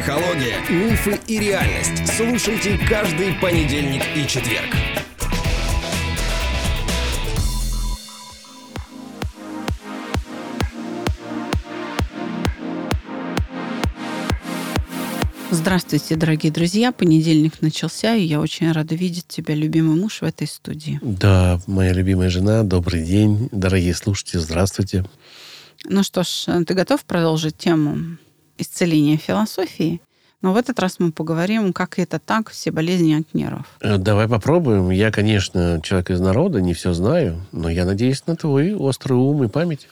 [0.00, 2.06] Психология, мифы и реальность.
[2.16, 4.74] Слушайте каждый понедельник и четверг.
[15.50, 16.92] Здравствуйте, дорогие друзья.
[16.92, 20.98] Понедельник начался, и я очень рада видеть тебя, любимый муж, в этой студии.
[21.02, 23.50] Да, моя любимая жена, добрый день.
[23.52, 25.04] Дорогие слушатели, здравствуйте.
[25.84, 28.16] Ну что ж, ты готов продолжить тему
[28.60, 30.00] исцеления философии?
[30.42, 33.66] Но в этот раз мы поговорим, как это так, все болезни от нервов.
[33.80, 34.90] Э, Давай попробуем.
[34.90, 39.44] Я, конечно, человек из народа, не все знаю, но я надеюсь на твой острый ум
[39.44, 39.86] и память.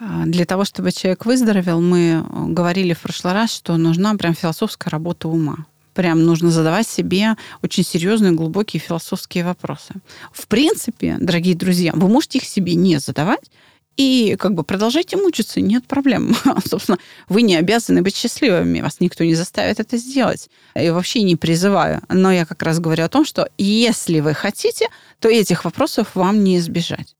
[0.00, 4.34] А, Для того, чтобы человек выздоровел, мы э, говорили в прошлый раз, что нужна прям
[4.34, 5.66] философская работа ума.
[5.94, 9.94] Прям нужно задавать себе очень серьезные, глубокие философские вопросы.
[10.32, 13.50] В принципе, дорогие друзья, вы можете их себе не задавать,
[13.96, 16.34] и как бы продолжайте мучиться, нет проблем.
[16.64, 20.48] Собственно, вы не обязаны быть счастливыми, вас никто не заставит это сделать.
[20.74, 22.00] И вообще не призываю.
[22.08, 26.42] Но я как раз говорю о том, что если вы хотите, то этих вопросов вам
[26.44, 27.14] не избежать.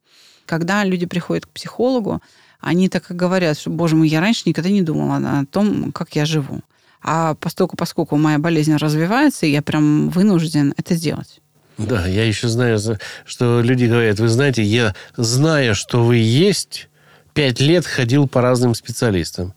[0.47, 2.23] Когда люди приходят к психологу,
[2.61, 6.15] они так и говорят, что, боже мой, я раньше никогда не думала о том, как
[6.17, 6.61] я живу.
[7.03, 11.41] А поскольку, поскольку моя болезнь развивается, я прям вынужден это делать.
[11.89, 12.79] Да, я еще знаю,
[13.25, 16.89] что люди говорят, вы знаете, я, зная, что вы есть,
[17.35, 19.55] пять лет ходил по разным специалистам.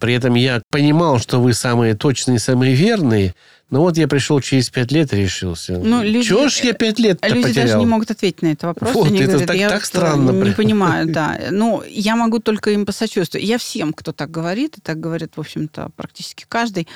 [0.00, 3.34] При этом я понимал, что вы самые точные, самые верные,
[3.70, 5.72] но вот я пришел через пять лет и решился.
[5.78, 7.66] Ну, люди- Чего ж я пять лет-то Люди потерял?
[7.66, 8.94] даже не могут ответить на этот вопрос.
[8.94, 10.54] Вот, Они это говорят, так- я так вот, странно Не прям.
[10.54, 11.38] понимаю, да.
[11.50, 13.46] Ну, я могу только им посочувствовать.
[13.46, 16.86] Я всем, кто так говорит, и так говорит, в общем-то, практически каждый,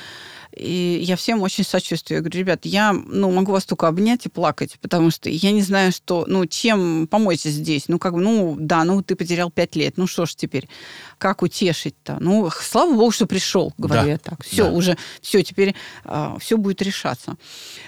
[0.51, 2.17] и я всем очень сочувствую.
[2.17, 5.61] Я говорю, ребят, я ну, могу вас только обнять и плакать, потому что я не
[5.61, 7.87] знаю, что, ну, чем помочь здесь.
[7.87, 10.67] Ну, как бы, ну, да, ну, ты потерял пять лет, ну, что ж теперь?
[11.17, 12.17] Как утешить-то?
[12.19, 14.43] Ну, слава богу, что пришел, говорю Да, я так.
[14.43, 14.71] Все, да.
[14.71, 15.75] уже, все, теперь
[16.39, 17.35] все будет решаться.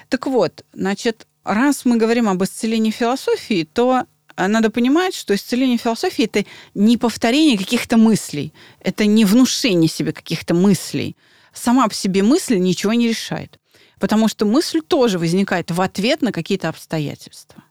[0.09, 4.05] Так вот, значит, раз мы говорим об исцелении философии, то
[4.35, 10.13] а, надо понимать, что исцеление философии это не повторение каких-то мыслей, это не внушение себе
[10.13, 11.15] каких-то мыслей.
[11.53, 13.59] Сама по себе мысль ничего не решает.
[13.99, 17.63] Потому что мысль тоже возникает в ответ на какие-то обстоятельства.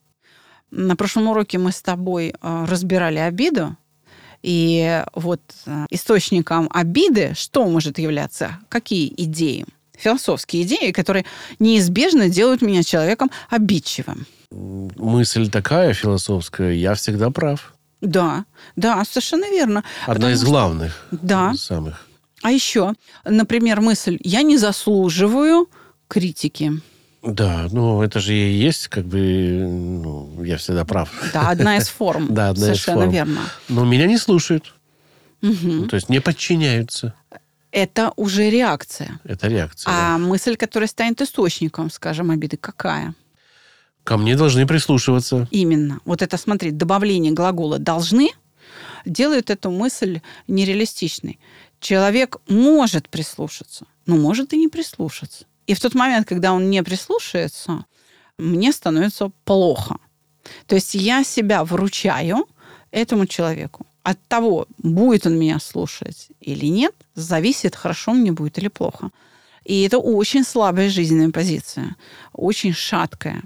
[0.70, 3.76] На прошлом уроке мы с тобой а, разбирали обиду,
[4.42, 8.58] и вот а, источником обиды что может являться?
[8.68, 9.66] Какие идеи?
[9.98, 11.24] Философские идеи, которые
[11.58, 14.26] неизбежно делают меня человеком обидчивым.
[14.50, 17.74] Мысль такая философская, я всегда прав.
[18.00, 18.44] Да,
[18.76, 19.84] да, совершенно верно.
[20.04, 21.52] Одна Потому из что- главных Да.
[21.54, 22.06] самых.
[22.42, 25.68] А еще, например, мысль «я не заслуживаю
[26.08, 26.80] критики».
[27.22, 31.10] Да, ну это же и есть, как бы, ну, я всегда прав.
[31.34, 32.28] Да, одна из форм.
[32.30, 33.10] Да, одна из Совершенно форм.
[33.12, 33.40] верно.
[33.68, 34.74] Но меня не слушают.
[35.42, 35.88] Мгм.
[35.88, 37.14] То есть не подчиняются.
[37.72, 39.20] Это уже реакция.
[39.24, 39.92] Это реакция.
[39.92, 43.08] А мысль, которая станет источником, скажем, обиды, какая?
[43.08, 43.14] да.
[44.04, 45.46] Ко мне должны прислушиваться.
[45.50, 46.00] Именно.
[46.04, 48.30] Вот это, смотри, добавление глагола «должны»
[49.04, 51.38] делает эту мысль нереалистичной.
[51.80, 55.46] Человек может прислушаться, но может и не прислушаться.
[55.66, 57.84] И в тот момент, когда он не прислушается,
[58.38, 59.96] мне становится плохо.
[60.66, 62.46] То есть я себя вручаю
[62.90, 63.86] этому человеку.
[64.02, 69.10] От того, будет он меня слушать или нет, зависит, хорошо мне будет или плохо.
[69.64, 71.96] И это очень слабая жизненная позиция,
[72.32, 73.42] очень шаткая.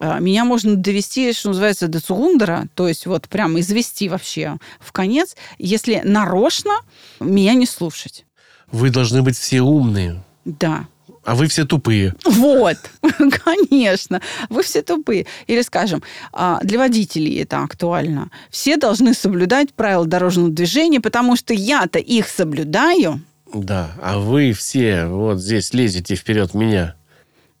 [0.00, 4.92] А, Меня можно довести, что называется, до цугундера, то есть вот прям извести вообще в
[4.92, 6.72] конец, если нарочно
[7.20, 8.24] меня не слушать.
[8.70, 10.86] Вы должны быть все умные, Да,
[11.24, 12.14] а вы все тупые.
[12.24, 12.78] Вот,
[13.44, 15.26] конечно, вы все тупые.
[15.46, 18.30] Или, скажем, а, для водителей это актуально.
[18.50, 23.20] Все должны соблюдать правила дорожного движения, потому что я-то их соблюдаю.
[23.52, 26.94] Да, а вы все вот здесь лезете вперед меня.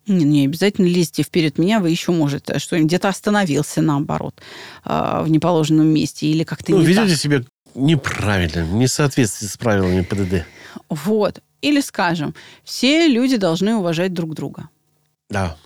[0.08, 4.34] Не, не обязательно лезьте вперед меня, вы еще можете что-нибудь где-то остановился наоборот
[4.84, 7.04] а, в неположенном месте или как-то Ну, не так.
[7.04, 7.42] ведете себя
[7.74, 10.44] неправильно, не в соответствии с правилами ПДД.
[10.88, 11.40] Вот.
[11.60, 12.34] Или, скажем,
[12.64, 14.68] все люди должны уважать друг друга.
[15.28, 15.56] Да.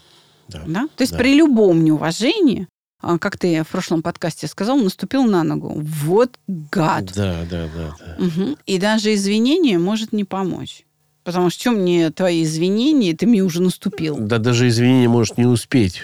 [0.49, 0.63] да.
[0.67, 0.89] Да?
[0.97, 1.19] То есть Да.
[1.19, 2.67] при любом неуважении,
[3.01, 5.75] а, как ты в прошлом подкасте сказал, наступил на ногу.
[5.77, 7.13] Вот гад.
[7.15, 8.17] Да, да, да, да.
[8.19, 8.57] Мгм.
[8.67, 10.85] И даже извинение может не помочь.
[11.25, 14.17] Потому что что мне твои извинения, ты мне уже наступил.
[14.19, 16.03] Да даже извинения может не успеть.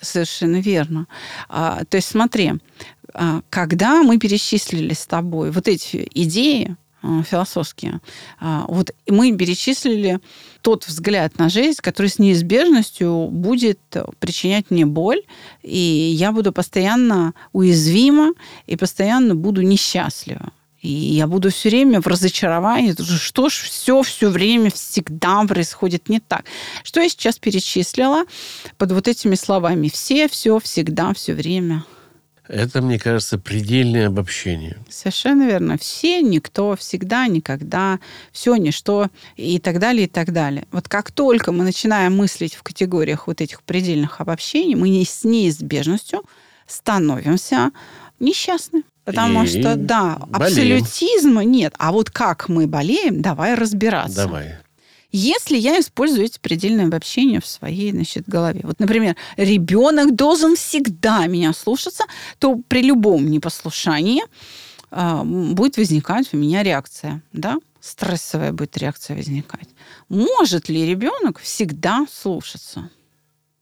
[0.00, 1.06] Совершенно верно.
[1.48, 2.54] А, то есть смотри,
[3.14, 8.00] а, когда мы перечислили с тобой вот эти идеи а, философские,
[8.40, 10.20] а, вот мы перечислили
[10.62, 13.78] тот взгляд на жизнь, который с неизбежностью будет
[14.18, 15.22] причинять мне боль,
[15.62, 18.32] и я буду постоянно уязвима
[18.66, 20.52] и постоянно буду несчастлива.
[20.80, 22.94] И я буду все время в разочаровании.
[22.98, 26.44] Что ж все все время всегда происходит не так?
[26.84, 28.24] Что я сейчас перечислила
[28.78, 29.88] под вот этими словами?
[29.88, 31.84] Все, все, всегда, все время.
[32.48, 34.76] Это, мне кажется, предельное обобщение.
[34.88, 35.78] Совершенно верно.
[35.78, 38.00] Все, никто, всегда, никогда,
[38.32, 40.66] все, ничто и так далее, и так далее.
[40.72, 45.22] Вот как только мы начинаем мыслить в категориях вот этих предельных обобщений, мы не с
[45.22, 46.24] неизбежностью
[46.66, 47.70] становимся
[48.18, 48.82] несчастны.
[49.04, 50.80] Потому И что, да, болеем.
[50.80, 51.74] абсолютизма нет.
[51.78, 54.16] А вот как мы болеем, давай разбираться.
[54.16, 54.54] Давай.
[55.12, 58.60] Если я использую эти предельные обобщения в своей значит, голове.
[58.62, 62.04] Вот, например, ребенок должен всегда меня слушаться,
[62.38, 64.22] то при любом непослушании
[64.92, 67.22] э, будет возникать у меня реакция.
[67.32, 67.56] Да?
[67.80, 69.68] Стрессовая будет реакция возникать.
[70.08, 72.88] Может ли ребенок всегда слушаться?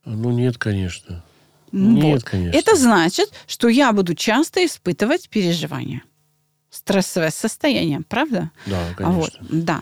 [0.05, 1.23] Ну, нет, конечно.
[1.71, 2.03] Вот.
[2.03, 2.57] Нет, конечно.
[2.57, 6.03] Это значит, что я буду часто испытывать переживания.
[6.69, 8.51] Стрессовое состояние, правда?
[8.67, 9.15] Да, А конечно.
[9.19, 9.81] Вот, да.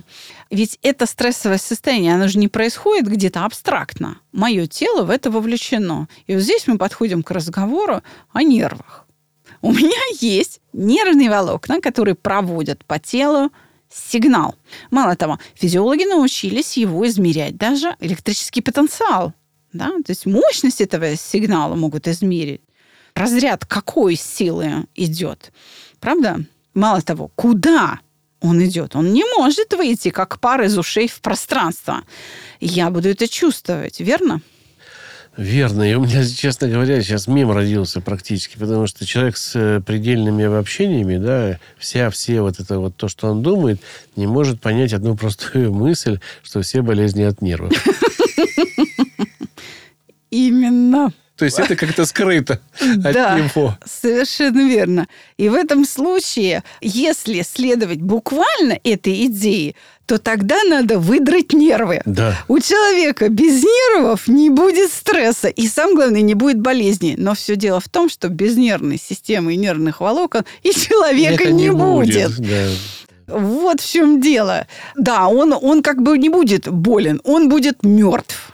[0.50, 4.20] Ведь это стрессовое состояние, оно же не происходит где-то абстрактно.
[4.32, 6.08] Мое тело в это вовлечено.
[6.28, 8.02] И вот здесь мы подходим к разговору
[8.32, 9.06] о нервах.
[9.62, 13.52] У меня есть нервные волокна, которые проводят по телу
[13.90, 14.56] сигнал.
[14.92, 19.34] Мало того, физиологи научились его измерять, даже электрический потенциал.
[19.74, 19.88] Да?
[20.06, 22.62] То есть мощность этого сигнала могут измерить.
[23.16, 25.52] Разряд какой силы идет.
[26.00, 26.46] Правда?
[26.74, 28.00] Мало того, куда
[28.40, 28.96] он идет.
[28.96, 32.04] Он не может выйти, как пар из ушей в пространство.
[32.60, 34.42] Я буду это чувствовать, верно?
[35.38, 35.84] Верно.
[35.84, 40.46] И у меня, честно говоря, сейчас мем родился практически, потому что человек с э, предельными
[40.46, 43.80] обобщениями, да, вся, все вот это вот то, что он думает,
[44.16, 47.72] не может понять одну простую мысль, что все болезни от нервов.
[50.32, 51.12] Именно.
[51.38, 53.38] То есть это как-то скрыто от Да.
[53.40, 53.78] него.
[53.86, 55.08] Совершенно верно.
[55.38, 59.76] И в этом случае, если следовать буквально этой идее,
[60.08, 62.02] то тогда надо выдрать нервы.
[62.06, 62.36] Да.
[62.48, 67.14] У человека без нервов не будет стресса, и самое главное, не будет болезней.
[67.18, 71.52] Но все дело в том, что без нервной системы и нервных волокон и человека Это
[71.54, 72.36] не, будет.
[72.40, 72.70] да.
[73.28, 74.66] Вот в чем дело.
[74.96, 78.47] Да, он, он как бы не будет болен, он будет мертв.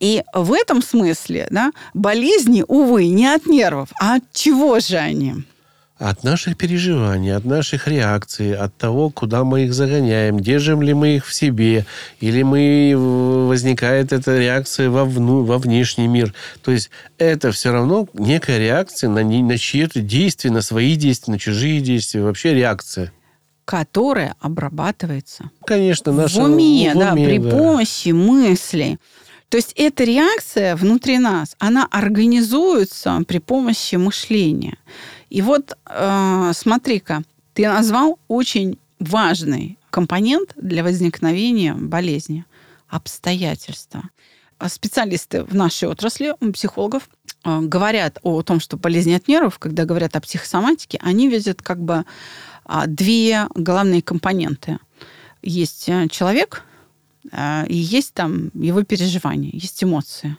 [0.00, 5.34] И в этом смысле да, болезни, увы, не от нервов, а от чего же они?
[5.98, 11.16] От наших переживаний, от наших реакций, от того, куда мы их загоняем, держим ли мы
[11.16, 11.86] их в себе,
[12.20, 12.94] или мы
[13.48, 16.32] возникает эта реакция во, вну, во внешний мир.
[16.62, 21.38] То есть это все равно некая реакция на, на чьи-то действия, на свои действия, на
[21.40, 23.12] чужие действия, вообще реакция.
[23.64, 27.50] Которая обрабатывается Конечно, наша в уме, в да, уме, при да.
[27.50, 28.98] помощи мыслей.
[29.48, 34.76] То есть эта реакция внутри нас, она организуется при помощи мышления.
[35.30, 37.22] И вот э, смотри-ка,
[37.54, 42.44] ты назвал очень важный компонент для возникновения болезни–
[42.88, 44.10] обстоятельства.
[44.58, 47.08] А Специалисты в нашей отрасли, психологов,
[47.44, 51.80] э, говорят о том, что болезни от нервов, когда говорят о психосоматике, они видят как
[51.80, 52.04] бы
[52.64, 54.78] а, две главные компоненты.
[55.42, 56.64] Есть э, человек,
[57.32, 60.36] и есть там его переживания, есть эмоции.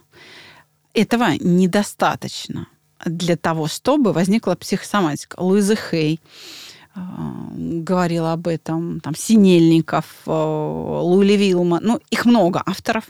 [0.94, 2.68] Этого недостаточно
[3.06, 5.40] для того, чтобы возникла психосоматика.
[5.40, 6.20] Луиза Хей
[6.96, 7.00] э,
[7.56, 13.06] говорила об этом, там, Синельников, э, Лули Вилма, ну, их много авторов,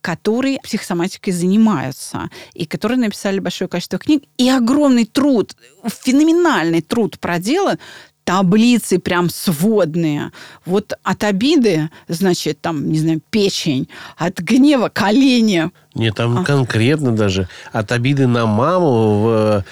[0.00, 7.78] которые психосоматикой занимаются, и которые написали большое количество книг, и огромный труд, феноменальный труд проделан,
[8.24, 10.30] таблицы прям сводные.
[10.64, 15.70] Вот от обиды, значит, там, не знаю, печень, от гнева колени.
[15.94, 16.44] Нет, там А.
[16.44, 19.64] конкретно даже от обиды на маму в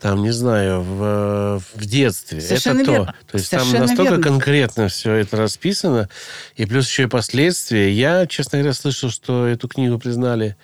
[0.00, 2.40] там, не знаю, в, в детстве.
[2.40, 3.06] Совершенно это верно.
[3.06, 3.32] то.
[3.32, 4.22] То есть Совершенно там настолько верно.
[4.24, 6.08] конкретно все это расписано.
[6.54, 7.90] И плюс еще и последствия.
[7.90, 10.56] Я, честно говоря, слышал, что эту книгу признали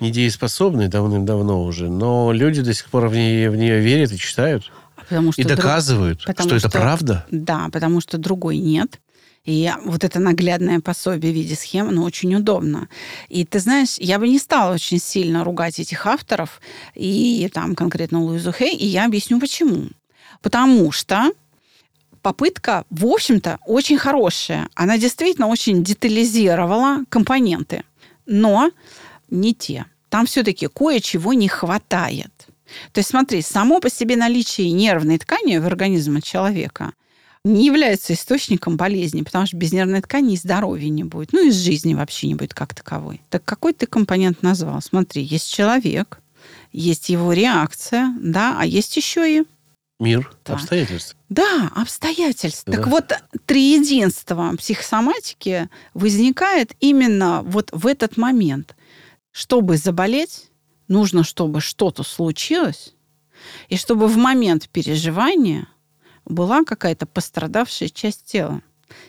[0.00, 1.88] недееспособной давным-давно уже.
[1.88, 4.70] Но люди до сих пор в нее, в нее верят и читают.
[5.08, 7.26] Потому что И друг- доказывают, потому что это правда.
[7.30, 9.00] Да, потому что другой нет.
[9.44, 12.88] И вот это наглядное пособие в виде схем, оно очень удобно.
[13.28, 16.60] И ты знаешь, я бы не стала очень сильно ругать этих авторов,
[16.96, 19.88] и там конкретно Луизу Хей, и я объясню почему.
[20.42, 21.30] Потому что
[22.22, 24.68] попытка, в общем-то, очень хорошая.
[24.74, 27.84] Она действительно очень детализировала компоненты,
[28.26, 28.72] но
[29.30, 29.86] не те.
[30.08, 32.32] Там все-таки кое-чего не хватает.
[32.92, 36.92] То есть смотри, само по себе наличие нервной ткани в организме человека
[37.44, 41.32] не является источником болезни, потому что без нервной ткани и здоровья не будет.
[41.32, 43.20] Ну и жизни вообще не будет как таковой.
[43.30, 44.82] Так какой ты компонент назвал?
[44.82, 46.18] Смотри, есть человек,
[46.72, 49.44] есть его реакция, да, а есть еще и
[49.98, 50.54] Мир, Да.
[50.54, 51.18] обстоятельства.
[51.30, 52.64] Да, обстоятельств.
[52.66, 52.90] Так Да.
[52.90, 53.12] вот,
[53.46, 58.76] триединство психосоматики возникает именно вот в этот момент.
[59.32, 60.50] Чтобы заболеть,
[60.88, 62.94] нужно, чтобы что-то случилось,
[63.68, 65.68] и чтобы в момент переживания
[66.24, 68.62] была какая-то пострадавшая часть тела.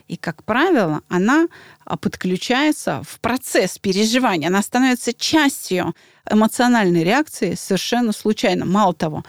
[0.08, 1.48] И, как правило, она
[1.86, 4.48] а, подключается в процесс переживания.
[4.48, 5.96] Она становится частью
[6.30, 8.66] эмоциональной реакции совершенно случайно.
[8.66, 9.24] Мало того,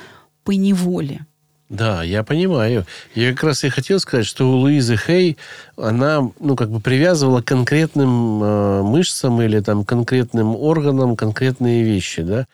[0.45, 1.27] по неволе.
[1.69, 2.87] Да, я понимаю.
[3.15, 5.37] Я как раз и хотел сказать, что у Луизы Хей
[5.77, 12.23] она, ну, как бы привязывала к конкретным э, мышцам или там конкретным органам конкретные вещи,
[12.23, 12.47] да.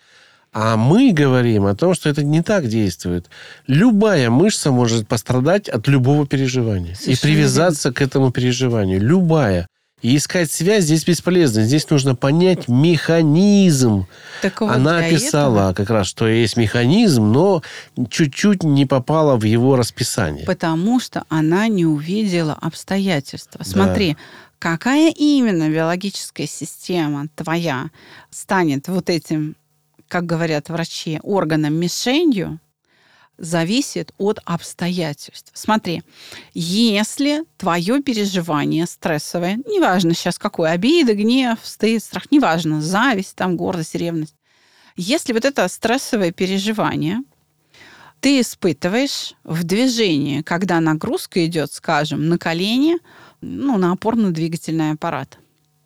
[0.52, 3.26] А мы говорим о том, что это не так действует.
[3.66, 9.00] Любая мышца может пострадать от любого переживания и Совершенно привязаться к этому переживанию.
[9.00, 9.68] Любая.
[10.02, 11.62] И искать связь здесь бесполезно.
[11.64, 14.06] Здесь нужно понять механизм.
[14.42, 17.62] Так вот, Она описала этого- как раз, что есть механизм, но
[18.10, 20.44] чуть-чуть не попала в его расписание.
[20.44, 23.64] Потому что она не увидела обстоятельства.
[23.64, 24.16] Смотри,
[24.58, 27.88] какая именно биологическая система твоя
[28.30, 29.56] станет вот этим,
[30.08, 32.58] как говорят врачи, органом мишенью,
[33.38, 35.50] зависит от обстоятельств.
[35.54, 36.02] Смотри,
[36.54, 43.94] если твое переживание стрессовое, неважно сейчас какое, обида, гнев, стыд, страх, неважно, зависть, там, гордость,
[43.94, 44.34] ревность,
[44.96, 47.22] если вот это стрессовое переживание
[48.20, 52.96] ты испытываешь в движении, когда нагрузка идет, скажем, на колени,
[53.42, 55.38] ну, на опорно-двигательный аппарат.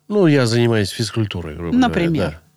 [0.07, 2.11] Ну, я занимаюсь физкультурой, грубо Например.
[2.13, 2.31] говоря.
[2.31, 2.48] да.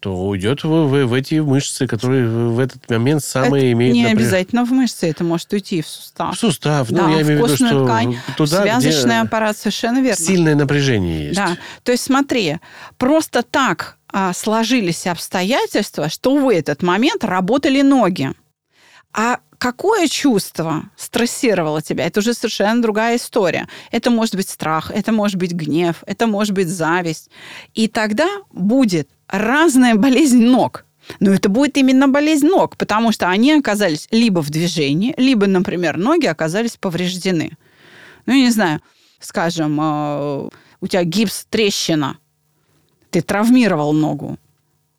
[0.00, 3.94] То уйдет в, в- в эти мышцы, которые в этот момент самые это имеют...
[3.94, 6.36] не напряж- обязательно в мышцы, это может уйти в сустав.
[6.36, 6.88] В сустав.
[6.90, 10.00] да, ну, я в имею в виду, что ткань, туда, в связочный где аппарат, совершенно
[10.00, 10.24] верно.
[10.24, 11.36] сильное напряжение есть.
[11.36, 12.58] Да, то есть смотри,
[12.96, 18.32] просто так а, сложились обстоятельства, что в этот момент работали ноги.
[19.12, 22.06] А какое чувство стрессировало тебя?
[22.06, 23.68] Это уже совершенно другая история.
[23.90, 27.30] Это может быть страх, это может быть гнев, это может быть зависть.
[27.74, 30.84] И тогда будет разная болезнь ног.
[31.20, 35.96] Но это будет именно болезнь ног, потому что они оказались либо в движении, либо, например,
[35.96, 37.56] ноги оказались повреждены.
[38.26, 38.80] Ну, я не знаю,
[39.18, 40.48] скажем, э,
[40.80, 42.18] у тебя гипс, трещина,
[43.10, 44.38] ты травмировал ногу,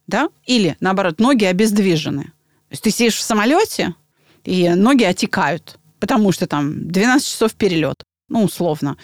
[0.07, 0.29] да?
[0.45, 2.31] Или, наоборот, ноги обездвижены.
[2.69, 3.95] То есть ты сидишь в самолете,
[4.43, 8.03] и ноги отекают, потому что там 12 часов перелет.
[8.29, 8.95] Ну, условно.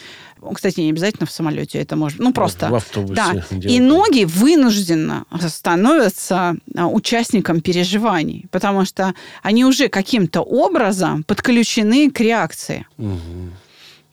[0.54, 2.20] Кстати, не обязательно в самолете, это может...
[2.20, 2.68] Ну, просто...
[2.68, 3.14] В автобусе.
[3.14, 3.58] Да.
[3.58, 12.20] И ноги вынужденно становятся а, участником переживаний, потому что они уже каким-то образом подключены к
[12.20, 12.86] реакции.
[12.96, 13.52] Мгм.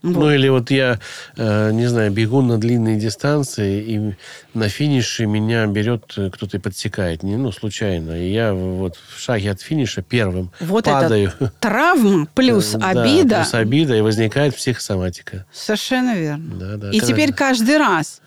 [0.03, 0.15] Вот.
[0.15, 0.99] Ну, или вот я,
[1.37, 4.15] э, не знаю, бегу на длинные дистанции, и
[4.53, 7.23] на финише меня берет э, кто-то и подсекает.
[7.23, 8.11] Не, ну, случайно.
[8.21, 11.31] И я вот в шаге от финиша первым Вот падаю.
[11.39, 13.35] это травма плюс Да, обида.
[13.37, 15.45] плюс обида, и возникает психосоматика.
[15.53, 16.55] Совершенно верно.
[16.55, 18.19] Да, да, И когда- теперь каждый раз,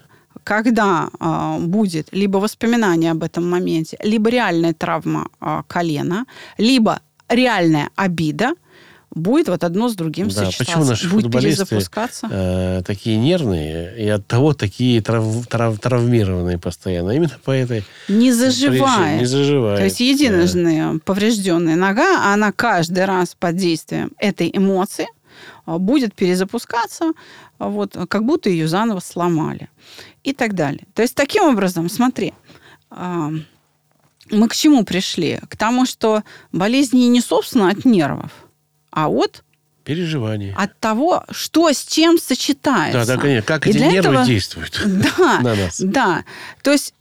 [0.45, 6.25] когда а, будет либо воспоминание об этом моменте, либо реальная травма а, колена,
[6.57, 8.53] либо реальная обида,
[9.17, 10.59] будет вот одно с другим Да, сочетаться.
[10.65, 12.29] почему наши будет футболисты перезапускаться.
[12.31, 17.11] э, такие нервные и от того такие трав- трав- травмированные постоянно?
[17.11, 18.35] Именно по этой Не причине.
[18.35, 19.21] заживает.
[19.21, 19.79] Не заживает.
[19.79, 25.07] То есть единожды поврежденная нога, она каждый раз под действием этой эмоции
[25.65, 27.13] а, будет перезапускаться,
[27.59, 29.69] а, вот, как будто ее заново сломали.
[30.25, 30.85] И так далее.
[30.95, 32.35] То есть таким образом, смотри,
[32.91, 35.41] мы к чему пришли?
[35.49, 38.31] К тому, что болезни не собственно от нервов,
[38.97, 39.45] а от,
[39.85, 40.55] Переживания.
[40.57, 43.05] от того, что с чем сочетается.
[43.07, 43.47] да, да, конечно.
[43.47, 44.81] Как И эти нервы этого- действуют
[45.19, 45.79] Да, на нас.
[45.81, 46.25] да.
[46.63, 46.95] То есть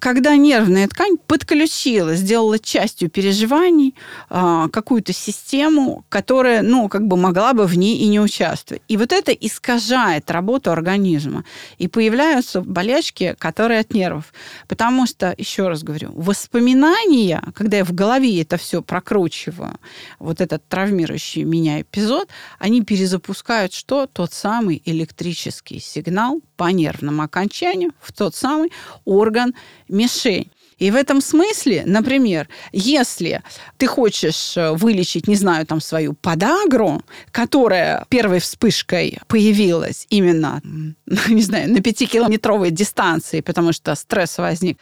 [0.00, 3.94] когда нервная ткань подключила, сделала частью переживаний
[4.28, 8.82] а, какую-то систему, которая, ну, как бы могла бы в ней и не участвовать.
[8.88, 11.44] И вот это искажает работу организма.
[11.78, 14.32] И появляются болячки, которые от нервов.
[14.68, 19.78] Потому что, еще раз говорю, воспоминания, когда я в голове это все прокручиваю,
[20.18, 22.28] вот этот травмирующий меня эпизод,
[22.58, 24.06] они перезапускают что?
[24.06, 28.70] Тот самый электрический сигнал по нервному окончанию в тот самый
[29.06, 29.54] орган
[29.88, 30.50] мишень.
[30.76, 33.40] И в этом смысле, например, если
[33.78, 37.00] ты хочешь э, вылечить, не знаю, там свою подагру,
[37.30, 40.60] которая первой вспышкой появилась именно,
[41.28, 44.78] не знаю, на пятикилометровой дистанции, потому что стресс возник,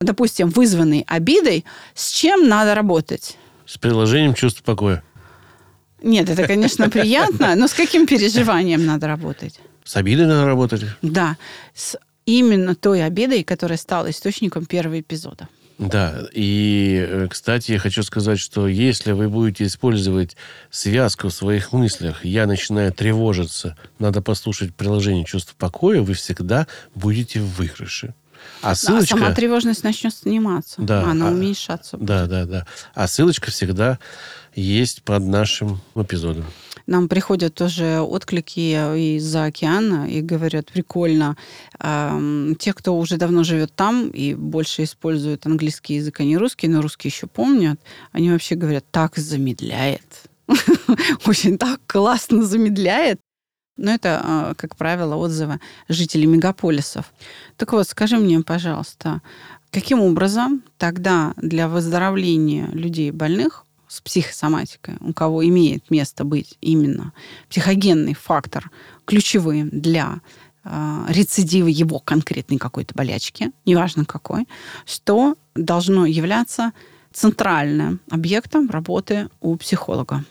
[0.00, 3.36] допустим, вызванный обидой, с чем надо работать?
[3.66, 5.02] С приложением чувства покоя.
[6.02, 9.60] Нет, это, конечно, приятно, но с каким переживанием надо работать?
[9.90, 10.84] С обидой надо работать.
[11.02, 11.36] Да,
[11.74, 15.48] с именно той обидой, которая стала источником первого эпизода.
[15.78, 20.36] Да, и, э, кстати, я хочу сказать, что если вы будете использовать
[20.70, 27.40] связку в своих мыслях, я начинаю тревожиться, надо послушать приложение «Чувство покоя», вы всегда будете
[27.40, 28.14] в выигрыше.
[28.62, 29.16] А ссылочка...
[29.16, 30.80] А сама тревожность начнет сниматься.
[30.80, 31.96] Да, Она а- уменьшаться.
[31.96, 32.06] будет.
[32.06, 32.66] Да, да, да.
[32.94, 33.98] А ссылочка всегда
[34.54, 36.46] есть под нашим эпизодом.
[36.90, 41.36] Нам приходят тоже отклики из-за океана и говорят, прикольно.
[41.78, 46.82] Те, кто уже давно живет там и больше используют английский язык, а не русский, но
[46.82, 47.80] русский еще помнят,
[48.10, 50.24] они вообще говорят, так замедляет.
[51.26, 53.20] Очень так классно замедляет.
[53.76, 57.14] Но это, а, как правило, отзывы жителей мегаполисов.
[57.56, 59.22] Так вот, скажи мне, пожалуйста,
[59.70, 67.12] каким образом тогда для выздоровления людей больных с психосоматикой, у кого имеет место быть именно
[67.48, 68.70] психогенный фактор
[69.04, 70.20] ключевым для
[70.64, 74.46] э, рецидива его конкретной какой-то болячки, неважно какой,
[74.86, 76.72] что должно являться
[77.12, 80.24] центральным объектом работы у психолога.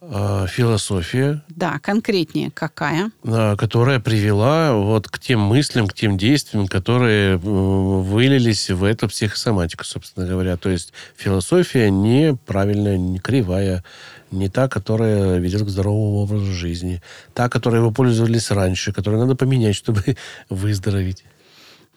[0.00, 3.10] А, Философия, Да, конкретнее какая?
[3.24, 9.08] а, которая привела вот к тем мыслям, к тем действиям, которые м, вылились в эту
[9.08, 10.56] психосоматику, собственно говоря.
[10.58, 13.82] То есть философия неправильная, не кривая,
[14.30, 19.34] не та, которая ведет к здоровому образу жизни, та, которой вы пользовались раньше, которую надо
[19.34, 20.16] поменять, чтобы
[20.50, 21.24] выздороветь.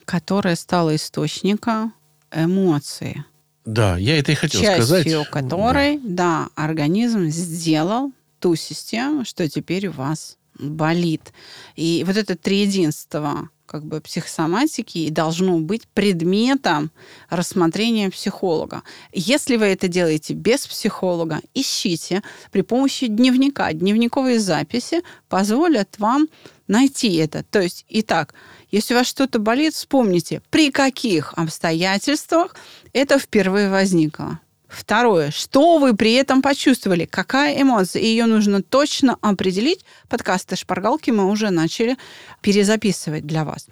[0.06, 1.94] Которая стала источником
[2.32, 3.25] эмоции.
[3.66, 5.30] Да, я это и хотел частью сказать.
[5.30, 6.50] которой, да.
[6.56, 11.34] организм сделал ту систему, что теперь у вас болит.
[11.75, 16.92] И вот это триединство как бы психосоматики и должно быть предметом
[17.30, 18.82] рассмотрения психолога.
[19.14, 23.72] Если вы это делаете без психолога, ищите при помощи дневника.
[23.72, 26.28] Дневниковые записи позволят вам
[26.68, 27.44] найти это.
[27.44, 28.34] То есть, итак,
[28.72, 32.56] если у вас что-то болит, вспомните, при каких обстоятельствах
[32.94, 34.40] это впервые возникло.
[34.70, 39.84] Второе, что вы при этом почувствовали, какая эмоция, ее нужно точно определить.
[40.08, 41.98] Подкасты «Шпаргалки» мы уже начали
[42.41, 43.67] перезаписывать для вас.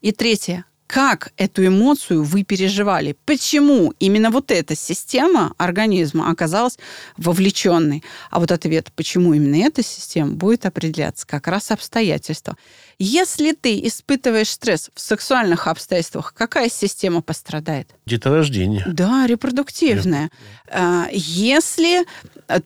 [0.00, 6.78] И третье, как эту эмоцию вы переживали, почему именно вот эта система организма оказалась
[7.18, 8.02] вовлеченной.
[8.30, 12.56] А вот ответ, почему именно эта система, будет определяться как раз обстоятельства.
[12.98, 17.90] Если ты испытываешь стресс в сексуальных обстоятельствах, какая система пострадает?
[18.06, 18.84] Деторождение.
[18.88, 20.30] Да, репродуктивная.
[20.70, 22.06] А, Если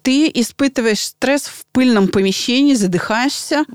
[0.03, 3.67] ты испытываешь стресс в пыльном помещении, задыхаешься, от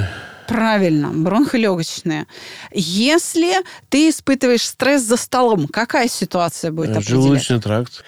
[0.00, 0.08] пыли.
[0.50, 2.26] Правильно, бронхолегочные.
[2.72, 3.54] Если
[3.88, 7.08] ты испытываешь стресс за столом, какая ситуация будет определять?
[7.08, 8.04] Желудочный тракт.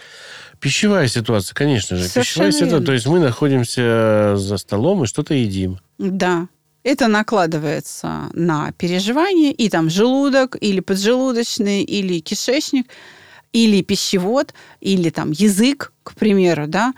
[0.59, 2.05] Пищевая ситуация, конечно же.
[2.05, 2.71] Совершенно Пищевая ситуация.
[2.71, 2.87] верно.
[2.87, 5.79] То есть мы находимся за столом и что-то едим.
[5.99, 6.49] Да.
[6.85, 12.89] Это накладывается на переживание, и там желудок, или поджелудочный, или кишечник,
[13.53, 16.93] или пищевод, или там язык, к примеру, да,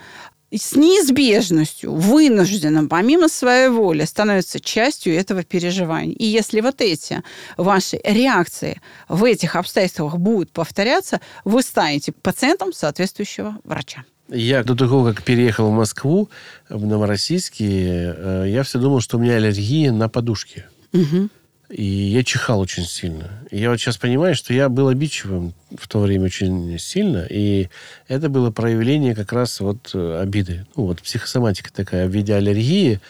[0.58, 6.14] с неизбежностью, вынужденно, помимо своей воли, становится частью этого переживания.
[6.14, 7.22] И если вот эти
[7.56, 14.04] ваши реакции в этих обстоятельствах будут повторяться, вы станете пациентом соответствующего врача.
[14.28, 16.30] Я до того, как переехал в Москву,
[16.70, 20.64] в Новороссийске, э, я все думал, что у меня аллергия на подушки.
[20.92, 21.30] Мгм.
[21.70, 23.30] И я чихал очень сильно.
[23.50, 27.26] И я вот сейчас понимаю, что я был обидчивым в то время очень сильно.
[27.28, 27.68] И
[28.06, 30.66] это было проявление как раз вот э, обиды.
[30.76, 33.00] Ну, вот психосоматика такая в виде аллергии.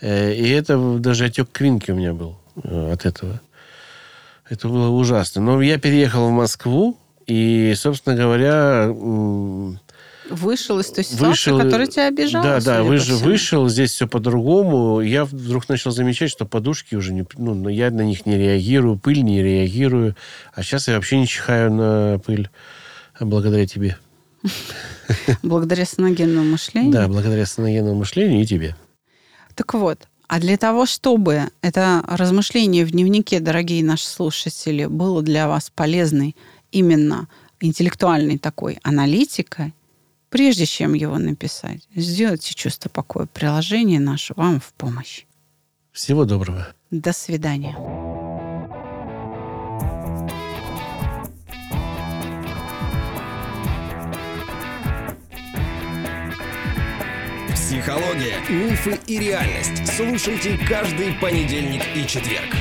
[0.00, 3.40] Э, И это даже отек квинки у меня был э, от этого.
[4.48, 5.42] Это было ужасно.
[5.42, 6.96] Но я переехал в Москву,
[7.26, 8.92] и, собственно говоря,
[10.30, 11.58] Вышел из той ситуации, вышел...
[11.58, 12.44] которая тебя обижала.
[12.44, 13.30] Да, да, вы же всему.
[13.30, 15.00] вышел, здесь все по-другому.
[15.00, 17.26] Я вдруг начал замечать, что подушки уже не...
[17.36, 20.16] Ну, я на них не реагирую, пыль не реагирую.
[20.54, 22.48] А сейчас я вообще не чихаю на пыль.
[23.20, 23.98] Благодаря тебе.
[25.42, 26.92] Благодаря саногенному мышлению.
[26.92, 28.76] Да, благодаря саногенному мышлению и тебе.
[29.54, 35.48] Так вот, а для того, чтобы это размышление в дневнике, дорогие наши слушатели, было для
[35.48, 36.34] вас полезной
[36.72, 37.28] именно
[37.60, 39.74] интеллектуальной такой аналитикой,
[40.34, 43.26] прежде чем его написать, сделайте чувство покоя.
[43.26, 45.26] Приложение наше вам в помощь.
[45.92, 46.74] Всего доброго.
[46.90, 47.76] До свидания.
[57.54, 59.86] Психология, мифы и реальность.
[59.96, 62.56] Слушайте каждый понедельник и четверг.